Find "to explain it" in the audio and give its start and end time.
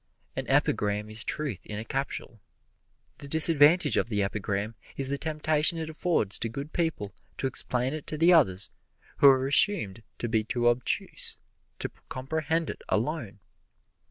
7.37-8.07